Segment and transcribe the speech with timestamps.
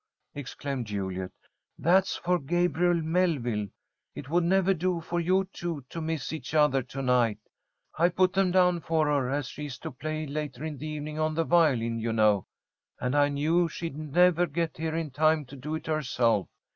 [0.33, 1.29] exclaimed Juliet.
[1.77, 3.67] "That's for Gabrielle Melville.
[4.15, 7.37] It would never do for you two to miss each other to night.
[7.99, 11.35] I put them down for her, as she's to play later in the evening on
[11.35, 12.47] the violin, you know,
[12.99, 16.47] and I knew she'd never get here in time to do it herself.